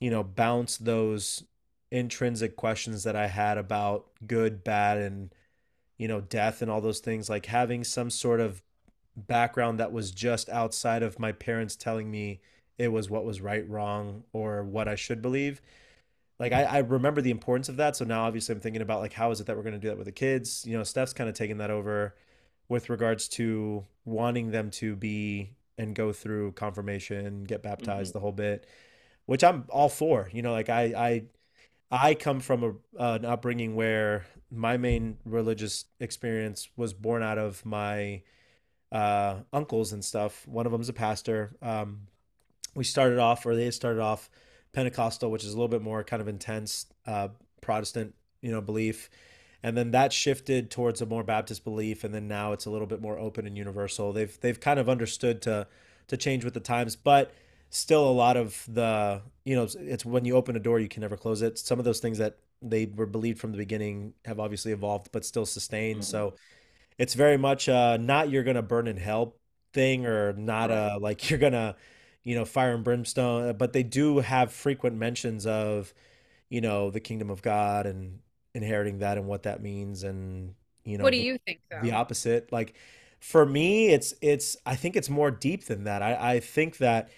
[0.00, 1.44] you know bounce those
[1.90, 5.34] intrinsic questions that i had about good bad and
[5.98, 8.62] you know death and all those things like having some sort of
[9.16, 12.40] background that was just outside of my parents telling me
[12.78, 15.60] it was what was right, wrong, or what I should believe.
[16.38, 17.96] Like I, I remember the importance of that.
[17.96, 19.88] So now obviously I'm thinking about like how is it that we're going to do
[19.88, 20.64] that with the kids?
[20.66, 22.14] You know, Steph's kind of taking that over
[22.68, 28.32] with regards to wanting them to be and go through confirmation, get baptized, the whole
[28.32, 28.66] bit,
[29.26, 30.28] which I'm all for.
[30.32, 31.22] You know, like I I
[31.90, 32.62] I come from
[32.98, 38.22] a an upbringing where my main religious experience was born out of my
[38.92, 40.46] uh, uncles and stuff.
[40.46, 41.56] One of them's a pastor.
[41.62, 42.08] Um,
[42.76, 44.30] we started off, or they started off
[44.72, 47.28] Pentecostal, which is a little bit more kind of intense uh,
[47.60, 49.10] Protestant, you know, belief,
[49.62, 52.86] and then that shifted towards a more Baptist belief, and then now it's a little
[52.86, 54.12] bit more open and universal.
[54.12, 55.66] They've they've kind of understood to
[56.08, 57.32] to change with the times, but
[57.70, 61.00] still a lot of the you know it's when you open a door you can
[61.00, 61.58] never close it.
[61.58, 65.24] Some of those things that they were believed from the beginning have obviously evolved, but
[65.24, 66.02] still sustained.
[66.02, 66.04] Mhm.
[66.04, 66.34] So
[66.98, 69.34] it's very much uh not you're gonna burn in hell
[69.72, 70.78] thing or not Right.
[70.94, 71.76] uh like you're gonna
[72.26, 75.94] you know fire and brimstone uh, but they do have frequent mentions of
[76.50, 78.18] you know the kingdom of god and
[78.56, 81.92] inheriting that and what that means and you know What do the, you think the
[81.92, 82.50] opposite.
[82.50, 82.74] Like
[83.20, 86.02] for me it's it's i think it's more deep than that.
[86.02, 87.10] I i think that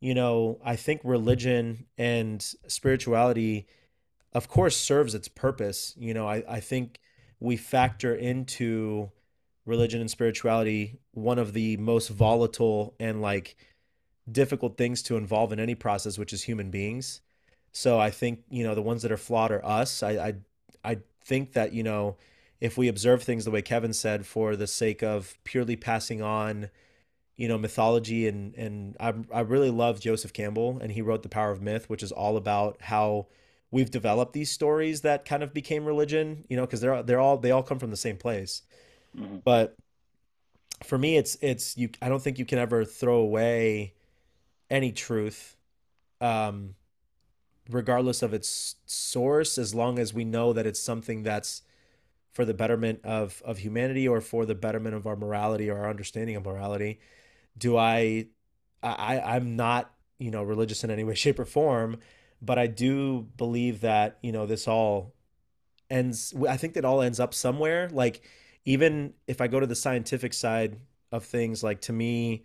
[0.00, 3.66] you know i think religion and spirituality
[4.32, 5.94] of course serves its purpose.
[5.96, 7.00] You know i i think
[7.40, 9.10] we factor into
[9.66, 13.56] religion and spirituality one of the most volatile and like
[14.30, 17.20] difficult things to involve in any process which is human beings.
[17.72, 20.02] So i think you know the ones that are flawed are us.
[20.02, 20.34] I i,
[20.92, 22.16] I think that you know
[22.60, 26.70] if we observe things the way Kevin said for the sake of purely passing on
[27.36, 31.28] you know mythology and and I I really love Joseph Campbell and he wrote The
[31.28, 33.26] Power of Myth which is all about how
[33.70, 37.38] we've developed these stories that kind of became religion you know because they're they're all
[37.38, 38.62] they all come from the same place.
[39.16, 39.42] Mhm.
[39.44, 39.76] but
[40.82, 43.94] for me it's it's you I don't think you can ever throw away
[44.74, 45.56] any truth
[46.20, 46.74] um
[47.70, 51.62] regardless of its source as long as we know that it's something that's
[52.32, 55.90] for the betterment of of humanity or for the betterment of our morality or our
[55.90, 57.00] understanding of morality
[57.58, 58.26] do I
[58.84, 61.98] I I'm not, you know, religious in any way, shape, or form,
[62.42, 65.14] but I do believe that, you know, this all
[65.90, 67.88] ends I think that all ends up somewhere.
[67.90, 68.22] Like
[68.64, 70.78] even if I go to the scientific side
[71.12, 72.44] of things, like to me,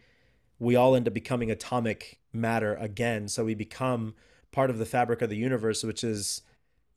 [0.60, 3.28] we all end up becoming atomic matter again.
[3.28, 4.16] So we become
[4.52, 6.42] part of the fabric of the universe, which is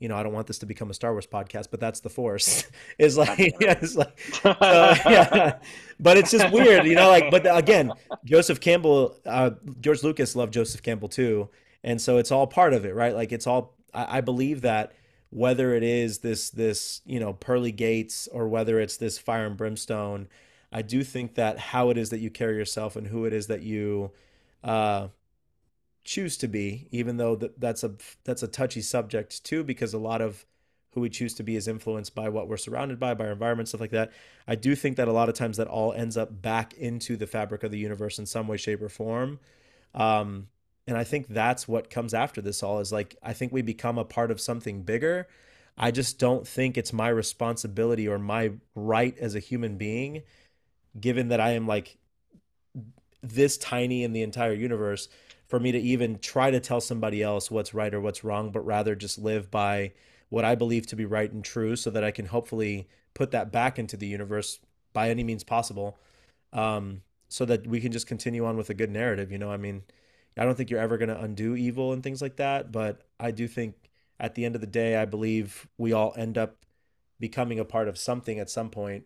[0.03, 2.11] you know, I don't want this to become a Star Wars podcast, but that's the
[2.11, 2.67] Force.
[2.99, 5.59] Is like, yeah, it's like, so yeah,
[6.01, 7.09] but it's just weird, you know.
[7.09, 7.93] Like, but again,
[8.25, 11.49] Joseph Campbell, uh, George Lucas loved Joseph Campbell too,
[11.85, 13.15] and so it's all part of it, right?
[13.15, 13.77] Like, it's all.
[13.95, 14.93] I, I believe that
[15.31, 19.57] whether it is this this you know pearly gates or whether it's this fire and
[19.57, 20.27] brimstone,
[20.73, 23.47] I do think that how it is that you carry yourself and who it is
[23.47, 24.11] that you
[24.65, 25.09] uh,
[26.05, 27.93] choose to be, even though that that's a
[28.25, 30.45] that's a touchy subject too, because a lot of
[30.93, 33.69] who we choose to be is influenced by what we're surrounded by, by our environment,
[33.69, 34.13] stuff like that.
[34.47, 37.27] I do think that a lot of times that all ends up back into the
[37.27, 39.39] fabric of the universe in some way, shape, or form.
[39.95, 40.49] Um,
[40.87, 43.99] and I think that's what comes after this all is like I think we become
[43.99, 45.29] a part of something bigger.
[45.79, 50.23] I just don't think it's my responsibility or my right as a human being,
[50.99, 51.97] given that I am like
[53.23, 55.09] this tiny in the entire universe
[55.53, 58.65] for me to even try to tell somebody else what's right or what's wrong, but
[58.65, 59.93] rather just live by
[60.31, 63.53] what I believe to be right and true so that I can hopefully put that
[63.53, 64.61] back into the universe
[64.95, 65.99] by any means possible.
[66.55, 69.31] Um, so that we can just continue on with a good narrative.
[69.31, 69.83] You know, I mean,
[70.39, 73.31] I don't think you're ever going to undo evil and things like that, but I
[73.31, 73.75] do think
[74.19, 76.65] at the end of the day, I believe we all end up
[77.21, 79.05] becoming a part of something at some point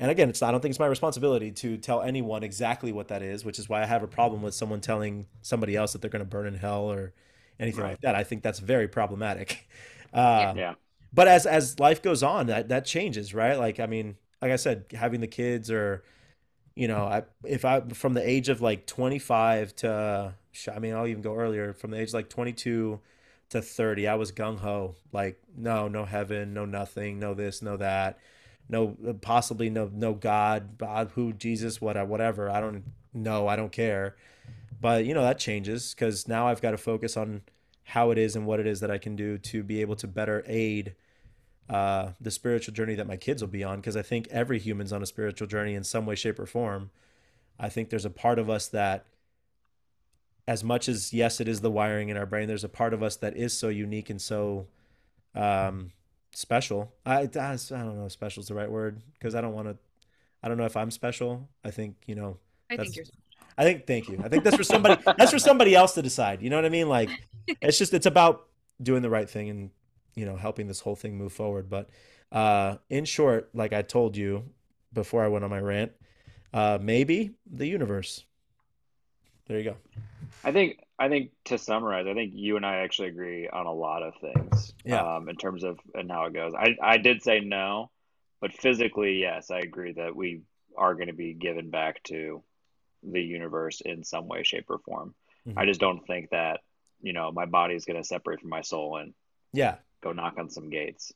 [0.00, 3.22] and again, it's I don't think it's my responsibility to tell anyone exactly what that
[3.22, 6.10] is, which is why I have a problem with someone telling somebody else that they're
[6.10, 7.14] going to burn in hell or
[7.60, 7.90] anything Right.
[7.90, 8.16] like that.
[8.16, 9.68] I think that's very problematic.
[10.12, 10.74] Uh, Yeah.
[11.12, 13.56] but as as life goes on, that that changes, right?
[13.58, 16.04] Like I mean, like I said, having the kids or
[16.74, 20.34] you know, I if I from the age of like 25 to
[20.72, 23.00] I mean, I'll even go earlier, from the age of like 22
[23.50, 27.76] to 30, I was gung ho, like no, no heaven, no nothing, no this, no
[27.76, 28.18] that,
[28.70, 32.48] no possibly no no God, God who Jesus, what whatever.
[32.48, 34.16] I don't know, I don't care.
[34.80, 37.42] But you know, that changes because now I've got to focus on
[37.84, 40.06] how it is and what it is that I can do to be able to
[40.06, 40.94] better aid
[41.68, 44.92] uh, the spiritual journey that my kids will be on because I think every human's
[44.92, 46.90] on a spiritual journey in some way, shape, or form.
[47.58, 49.06] I think there's a part of us that,
[50.48, 53.02] as much as yes, it is the wiring in our brain, there's a part of
[53.02, 54.66] us that is so unique and so
[55.34, 55.92] um,
[56.32, 56.92] special.
[57.04, 59.68] I, I I don't know if special is the right word because I don't want
[59.68, 59.76] to.
[60.42, 61.48] I don't know if I'm special.
[61.64, 62.38] I think you know.
[62.70, 63.20] I That's- think you're special.
[63.58, 64.18] I think thank you.
[64.24, 65.02] I think that's for somebody.
[65.18, 66.40] that's for somebody else to decide.
[66.40, 66.88] You know what I mean?
[66.88, 67.10] Like,
[67.60, 68.46] it's just it's about
[68.82, 69.70] doing the right thing and
[70.14, 71.68] you know helping this whole thing move forward.
[71.68, 71.90] But
[72.32, 74.44] uh, in short, like I told you
[74.92, 75.92] before I went on my rant,
[76.54, 78.24] uh, maybe the universe.
[79.46, 79.76] There you go.
[80.44, 83.72] I think I think to summarize, I think you and I actually agree on a
[83.72, 84.74] lot of things.
[84.84, 85.16] Yeah.
[85.16, 86.52] Um, in terms of and how it goes.
[86.54, 87.90] I I did say no,
[88.40, 90.42] but physically, yes, I agree that we
[90.76, 92.42] are going to be given back to
[93.02, 95.14] the universe in some way, shape, or form.
[95.56, 95.66] I Mhm.
[95.68, 96.60] just don't think that,
[97.00, 99.14] you know, my body is going to separate from my soul and
[99.54, 99.78] Yeah.
[100.02, 101.14] go knock on some gates.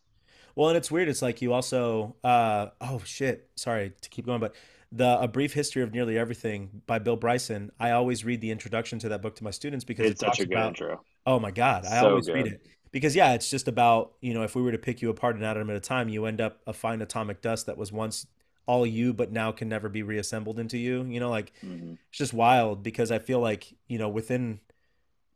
[0.57, 1.09] Well, and it's weird.
[1.09, 2.17] It's like you also.
[2.25, 3.51] Uh, oh shit.
[3.57, 4.55] Sorry to keep going, but
[4.95, 7.73] the A Brief History of Nearly Everything by Bill Bryson.
[7.81, 10.39] I always read the introduction to that book to my students because it It's such
[10.39, 11.05] a good about intro.
[11.27, 12.61] Oh my God, I So always read it
[12.93, 15.43] because yeah, it's just about you know if we were to pick you apart an
[15.45, 18.27] atom at a time, you end up a fine atomic dust that was once
[18.67, 21.05] all you, but now can never be reassembled into you.
[21.05, 24.61] You know, like hmm it's just wild because I feel like you know within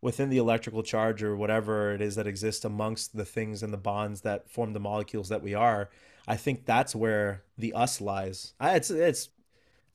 [0.00, 3.78] within the electrical charge or whatever it is that exists amongst the things and the
[3.78, 5.90] bonds that form the molecules that we are,
[6.26, 8.54] I think that's where the us lies.
[8.60, 9.30] I, it's it's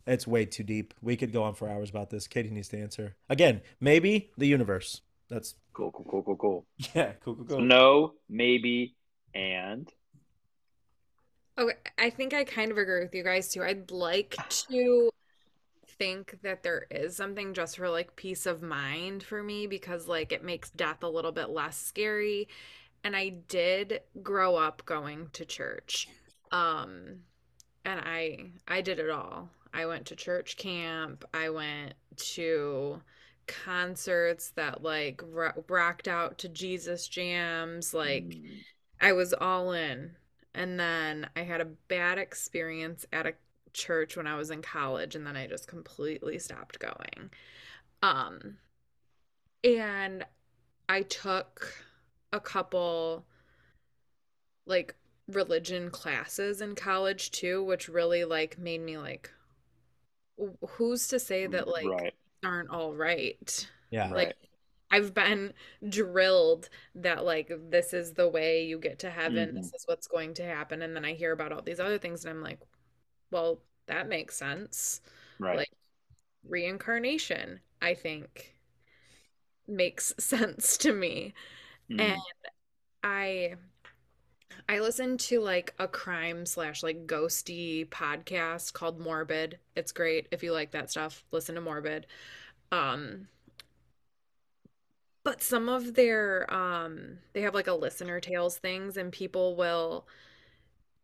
[0.07, 0.93] it's way too deep.
[1.01, 2.27] We could go on for hours about this.
[2.27, 3.61] Katie needs to answer again.
[3.79, 5.01] Maybe the universe.
[5.29, 6.65] That's Cool, cool, cool, cool, cool.
[6.95, 7.61] yeah, cool, cool, So cool.
[7.61, 8.95] no, maybe,
[9.33, 9.89] and
[11.57, 13.63] Okay, I think I kind of agree with you guys too.
[13.63, 15.11] I'd like to
[15.87, 20.31] think that there is something just for like peace of mind for me because like
[20.31, 22.47] it makes death a little bit less scary.
[23.03, 26.09] And I did grow up going to church.
[26.51, 27.21] Um
[27.85, 29.49] and I I did it all.
[29.73, 31.25] I went to church camp.
[31.33, 33.01] I went to
[33.47, 37.93] concerts that like ro- rocked out to Jesus jams.
[37.93, 38.65] Like Mm.
[39.01, 40.15] I was all in.
[40.55, 43.33] And then I had a bad experience at a
[43.73, 47.31] church when I was in college and then I just completely stopped going.
[48.03, 48.57] Um
[49.63, 50.25] and
[50.89, 51.85] I took
[52.33, 53.25] a couple
[54.65, 54.95] like
[55.27, 59.31] religion classes in college too, which really like made me like
[60.69, 62.13] who's to say that like Right.
[62.43, 63.69] aren't all right?
[63.89, 64.11] Yeah.
[64.11, 64.13] Right.
[64.13, 64.37] Like
[64.91, 65.53] I've been
[65.89, 69.55] drilled that like this is the way you get to heaven, Mhm.
[69.55, 72.25] this is what's going to happen, and then I hear about all these other things
[72.25, 72.59] and I'm like,
[73.31, 75.01] well, that makes sense.
[75.39, 75.57] Right.
[75.57, 75.71] Like
[76.45, 78.55] reincarnation, I think
[79.67, 81.33] makes sense to me.
[81.89, 81.99] Mm.
[81.99, 82.21] And
[83.03, 83.55] I
[84.69, 89.59] I listen to like a crime slash like ghosty podcast called Morbid.
[89.75, 91.23] It's great if you like that stuff.
[91.31, 92.07] Listen to Morbid.
[92.71, 93.27] Um,
[95.23, 100.07] but some of their um they have like a listener tales things and people will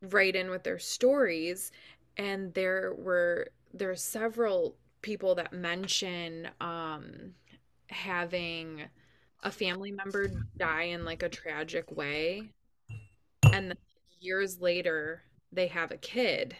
[0.02, 1.72] write in with their stories
[2.18, 7.34] and there were there are several people that mention um
[7.90, 8.84] having
[9.44, 12.52] a family member die in like a tragic way
[13.60, 13.78] and
[14.20, 16.56] years later they have a kid.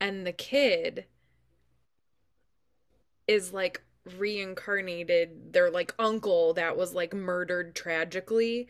[0.00, 1.06] And the kid
[3.28, 3.82] is like
[4.18, 5.52] reincarnated.
[5.52, 8.68] Their like uncle that was like murdered tragically.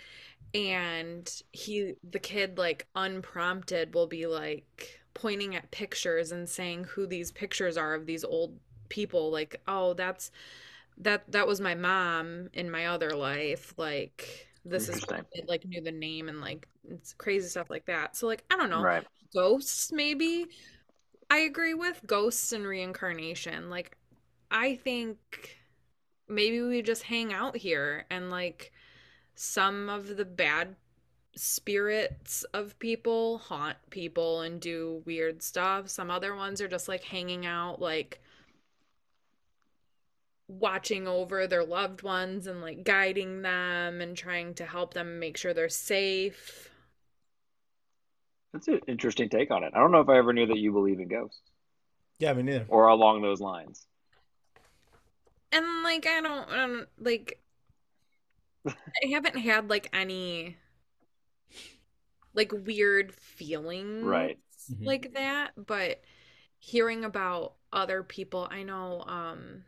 [0.55, 7.07] And he the kid like unprompted will be like pointing at pictures and saying who
[7.07, 9.31] these pictures are of these old people.
[9.31, 10.31] Like oh that's
[10.99, 13.75] that that was my mom in my other life.
[13.79, 18.17] Like this is it like knew the name and like it's crazy stuff like that.
[18.17, 18.83] So like i don't know.
[18.83, 19.07] Right.
[19.35, 20.47] ghosts maybe?
[21.31, 23.71] I agree with ghosts and reincarnation.
[23.71, 23.97] Like
[24.51, 25.19] i think
[26.29, 28.73] maybe we just hang out here and like
[29.35, 30.77] some of the bad
[31.35, 35.89] spirits of people haunt people and do weird stuff.
[35.89, 38.21] Some other ones are just like hanging out like
[40.61, 45.37] watching over their loved ones and like guiding them and trying to help them make
[45.37, 46.71] sure they're safe
[48.55, 49.73] That's an interesting take on it.
[49.75, 51.43] I don't know if I ever knew that you believe in ghosts
[52.19, 52.67] Yeah, me neither.
[52.69, 53.87] or along those lines.
[55.53, 57.39] and like I don't, I don't like
[59.05, 60.57] I haven't had like any
[62.35, 64.39] like weird feelings Right.
[64.71, 64.87] Mhm.
[64.87, 66.03] like that, but
[66.59, 69.65] hearing about other people, I know um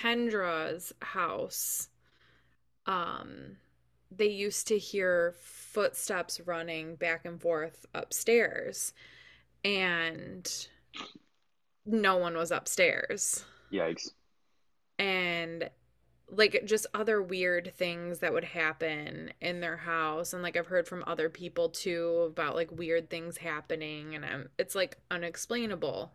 [0.00, 1.88] Kendra's house
[2.86, 3.56] um
[4.10, 8.92] they used to hear footsteps running back and forth upstairs
[9.64, 10.68] and
[11.84, 14.10] no one was upstairs Yikes.
[14.98, 15.68] and
[16.32, 20.86] like just other weird things that would happen in their house and like I've heard
[20.86, 26.12] from other people too about like weird things happening and um it's like unexplainable.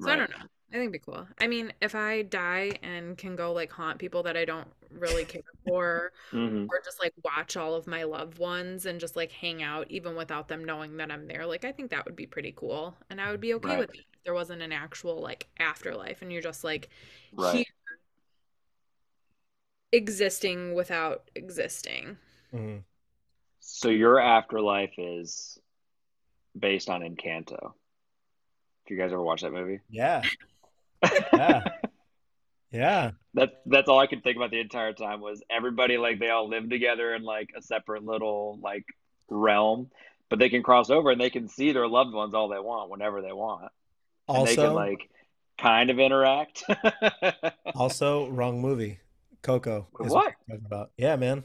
[0.00, 0.46] So I don't know.
[0.70, 1.26] I think it'd be cool.
[1.38, 5.24] I mean, if I die and can go like haunt people that I don't really
[5.24, 9.32] care for hmm or just like watch all of my loved ones and just like
[9.32, 12.26] hang out even without them knowing that I'm there, like I think that would be
[12.26, 12.96] pretty cool.
[13.10, 13.78] And I would be okay Right.
[13.78, 16.90] with it if there wasn't an actual like afterlife and you're just like
[17.32, 17.64] Right.
[17.64, 17.98] here
[19.92, 22.16] existing without existing.
[22.52, 22.84] Mhm.
[23.60, 25.58] So your afterlife is
[26.58, 27.74] based on Encanto.
[28.86, 29.80] Do you guys ever watch that movie?
[29.90, 30.28] Yeah.
[31.02, 31.64] Yeah.
[32.70, 33.12] Yeah.
[33.32, 36.48] That that's all I could think about the entire time was everybody like they all
[36.48, 38.84] live together in like a separate little like
[39.30, 39.90] realm,
[40.28, 42.90] but they can cross over and they can see their loved ones all they want
[42.90, 43.72] whenever they want.
[44.28, 45.08] And they can like
[45.56, 46.62] kind of interact.
[47.74, 49.00] also wrong movie.
[49.42, 50.34] Coco is What?
[50.46, 50.90] we're talking about.
[50.98, 51.44] Yeah, man.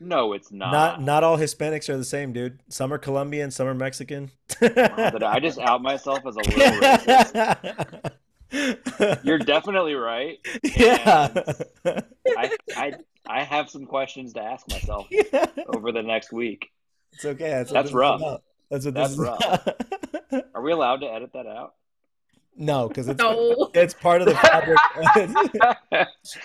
[0.00, 0.72] No, it's not.
[0.72, 2.60] Not not all Hispanics are the same, dude.
[2.68, 4.32] Some are Colombian, some are Mexican.
[4.60, 4.76] Did
[5.22, 8.10] I just out myself as a little racist?
[9.22, 10.38] You're definitely right.
[10.76, 11.32] yeah.
[12.36, 12.92] I, I
[13.28, 15.46] I have some questions to ask myself Yeah.
[15.68, 16.70] over the next week.
[17.12, 17.50] It's okay.
[17.50, 18.20] That's, That's rough.
[18.70, 19.40] That's what That's this rough.
[19.42, 20.44] about.
[20.54, 21.74] Are we allowed to edit that out?
[22.56, 23.70] no, because it's No.
[23.74, 24.78] it's part of the fabric.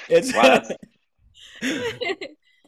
[0.09, 0.61] it's Wow,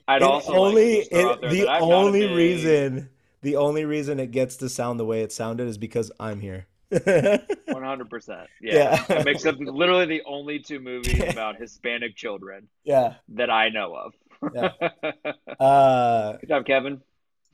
[0.07, 1.91] I'd it also like to only just throw out it, there the that I'm not
[1.91, 3.09] a only reason
[3.41, 6.67] the only reason it gets to sound the way it sounded is because I'm here.
[7.69, 8.45] 100%.
[8.61, 8.73] Yeah.
[9.09, 9.17] Yeah.
[9.19, 13.15] It makes up literally the only two movies about Hispanic children yeah.
[13.29, 14.13] that I know of.
[14.53, 14.69] Yeah.
[15.59, 17.01] Uh, Good job, Kevin.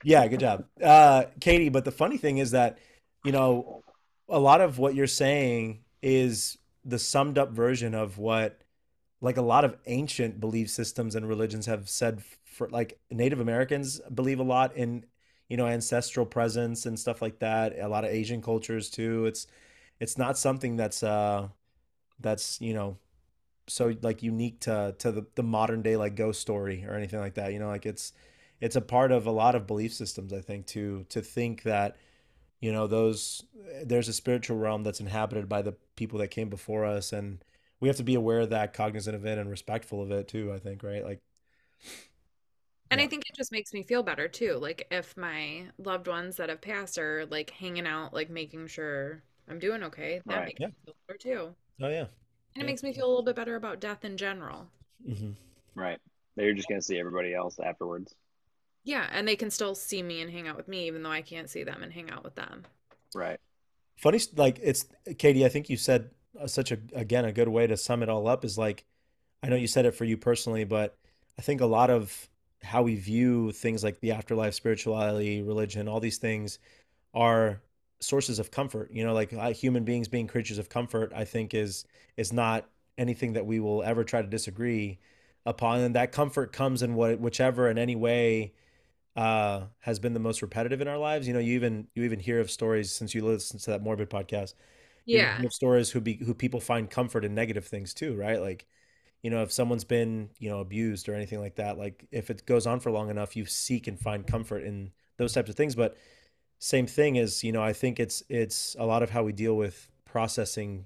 [0.04, 0.66] Yeah, good job.
[0.82, 2.80] Uh, Katie, but the funny thing is that,
[3.24, 3.84] you know,
[4.30, 8.62] a lot of what you're saying is the summed up version of what
[9.22, 14.00] like a lot of ancient belief systems and religions have said for like Native Americans
[14.14, 15.06] believe a lot in,
[15.50, 17.78] you know, ancestral presence and stuff like that.
[17.80, 19.26] A lot of Asian cultures too.
[19.26, 19.48] It's
[20.00, 21.50] it's not something that's uh
[22.20, 22.98] that's, you know,
[23.68, 27.36] so like unique to to the, the modern day like ghost story or anything like
[27.36, 27.54] that.
[27.54, 28.14] You know, like it's
[28.62, 31.98] it's a part of a lot of belief systems, I think, to to think that,
[32.62, 33.44] you know, those
[33.84, 37.44] there's a spiritual realm that's inhabited by the people that came before us and
[37.82, 40.52] we have to be aware of that, cognizant of it, and respectful of it too.
[40.54, 41.04] I think, right?
[41.04, 41.20] Like,
[42.92, 44.56] And yeah, I think it just makes me feel better too.
[44.58, 49.24] Like if my loved ones that have passed are like hanging out, like making sure
[49.48, 50.46] I'm doing okay, that Right.
[50.46, 51.56] makes yeah, me feel better too.
[51.82, 52.06] oh yeah,
[52.54, 54.70] And it makes me feel a little bit better about death in general.
[55.06, 55.32] hmm
[55.76, 56.00] Right.
[56.36, 58.16] That you're just gonna see everybody else afterwards.
[58.84, 61.22] Yeah, and they can still see me and hang out with me, even though I
[61.22, 62.66] can't see them and hang out with them.
[63.14, 63.40] Right.
[63.98, 64.88] Funny, like it's
[65.18, 65.46] Katie.
[65.46, 68.28] I think you said uh, such a again a good way to sum it all
[68.28, 68.86] up is like
[69.44, 70.98] I know you said it for you personally, but
[71.40, 72.30] I think a lot of
[72.64, 76.60] how we view things like the afterlife, spirituality, religion, all these things
[77.14, 77.62] are
[78.00, 78.92] sources of comfort.
[78.94, 81.86] You know, like uh, human beings being creatures of comfort, I think is
[82.18, 85.00] is not anything that we will ever try to disagree
[85.46, 85.82] upon.
[85.82, 88.54] And that comfort comes in what whichever in any way
[89.16, 91.28] uh has been the most repetitive in our lives.
[91.28, 94.10] You know, you even you even hear of stories since you listen to that morbid
[94.10, 94.54] podcast.
[95.06, 95.42] Yeah.
[95.52, 98.42] stories who be who people find comfort in negative things too, right?
[98.42, 98.68] Like
[99.22, 102.46] you know, if someone's been, you know, abused or anything like that, like if it
[102.46, 105.76] goes on for long enough, you seek and find comfort in those types of things.
[105.76, 105.98] But
[106.60, 109.56] same thing is, you know, I think it's it's a lot of how we deal
[109.56, 110.86] with processing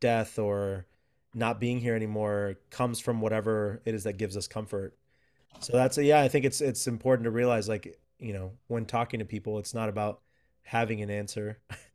[0.00, 0.86] death or
[1.34, 4.96] not being here anymore comes from whatever it is that gives us comfort.
[5.60, 9.20] So that's yeah, I think it's it's important to realize like, you know, when talking
[9.20, 10.20] to people, it's not about
[10.62, 11.58] having an answer.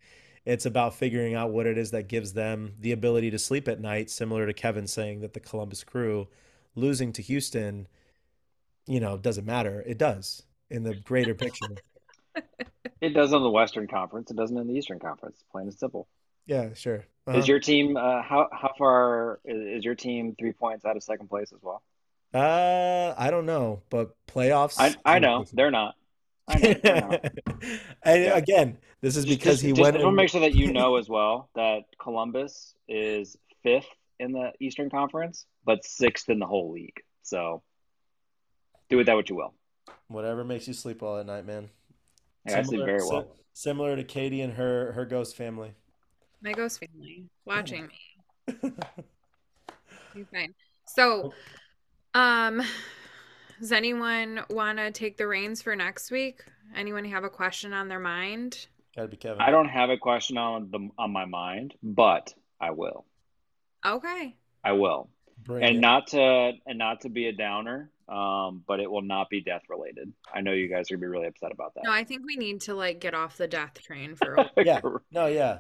[0.46, 3.80] It's about figuring out what it is that gives them the ability to sleep at
[3.82, 6.28] night, similar to Kevin saying that the Columbus Crew
[6.76, 7.88] losing to Houston,
[8.86, 9.84] you know, doesn't matter.
[9.88, 11.68] It does in the greater picture.
[13.02, 14.32] It does on the Western Conference.
[14.32, 15.44] It doesn't in the Eastern Conference.
[15.52, 16.08] Plain and simple.
[16.48, 16.96] Yeah, sure.
[16.96, 17.44] Is Uh-huh.
[17.46, 21.28] your team uh, how how far is, is your team three points out of second
[21.28, 21.84] place as well?
[22.34, 25.96] Uh, I don't know, but playoffs I seem know they're not.
[26.48, 27.22] I know they're.
[28.04, 28.38] And Yeah.
[28.38, 30.54] again, this is because just he just went I just want to make sure that
[30.54, 33.88] you know as well that Columbus is fifth
[34.20, 37.02] in the Eastern Conference, but sixth in the whole league.
[37.24, 37.64] So
[38.90, 39.54] do with that what you will.
[40.08, 41.70] whatever makes you sleep well at night, man.
[42.46, 43.36] Like, I sleep Similar, very si well.
[43.54, 45.74] similar to Katie and her her ghost family.
[46.42, 48.72] My ghost family watching me.
[50.14, 50.54] You're fine.
[50.86, 51.34] So,
[52.14, 52.62] um,
[53.60, 56.44] does anyone want to take the reins for next week?
[56.76, 58.68] Anyone have a question on their mind?
[58.96, 59.42] Gotta be Kevin.
[59.42, 63.06] I don't have a question on the on my mind, but I will.
[63.86, 64.36] Okay.
[64.64, 65.10] I will.
[65.44, 65.80] Bring And it.
[65.80, 69.64] not to and not to be a downer, um, but it will not be death
[69.70, 70.12] related.
[70.34, 71.84] I know you guys are gonna be really upset about that.
[71.84, 71.92] No.
[71.92, 74.80] I think we need to like get off the death train for a Yeah.
[75.12, 75.60] No, yeah.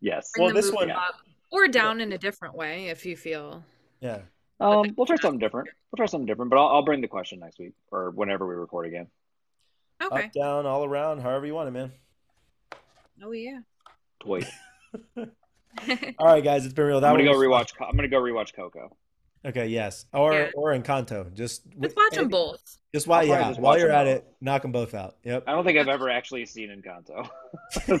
[0.00, 0.30] Yes.
[0.34, 1.14] bring Well, this one, up
[1.50, 3.64] or down in a different way if you feel.
[4.00, 4.20] yeah.
[4.64, 5.68] But Um, we'll try something different.
[5.90, 8.54] We'll try something different, but I'll, I'll bring the question next week or whenever we
[8.54, 9.08] record again.
[10.02, 10.24] okay.
[10.24, 11.92] Up, down, all around, however you want it, man.
[13.22, 13.60] Oh yeah.
[14.24, 14.46] Wait,
[15.16, 15.26] All
[16.26, 17.00] right, guys, it's been real.
[17.00, 17.84] That I'm gonna go was fun.
[17.84, 17.88] rewatch.
[17.90, 18.96] I'm gonna go rewatch Coco.
[19.46, 20.50] Okay, yes, or Yeah.
[20.54, 21.32] or Encanto.
[21.34, 22.78] Just Let's wi- watch eh, them both.
[22.94, 24.16] Just I'll while probably yeah, just while you're at both.
[24.16, 25.16] it, knock them both out.
[25.24, 25.44] Yep.
[25.46, 27.28] I don't think I've ever actually seen Encanto,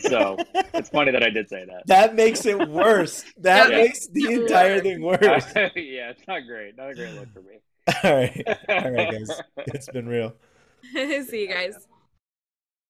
[0.00, 0.36] so
[0.72, 1.86] it's funny that I did say that.
[1.86, 3.24] That makes it worse.
[3.38, 3.76] That Yeah.
[3.76, 4.82] makes the entire Worse.
[4.82, 5.20] thing worse.
[5.76, 6.76] yeah, it's not great.
[6.76, 7.58] Not a great look for me.
[8.04, 9.40] All right, all right, guys.
[9.66, 10.32] It's been real.
[10.92, 11.74] See you guys.